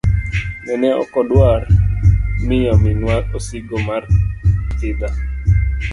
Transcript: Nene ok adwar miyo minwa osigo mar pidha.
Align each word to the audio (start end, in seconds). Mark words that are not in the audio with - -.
Nene 0.65 0.89
ok 1.03 1.13
adwar 1.21 1.61
miyo 2.47 2.73
minwa 2.83 3.15
osigo 3.37 3.77
mar 3.87 4.03
pidha. 4.77 5.09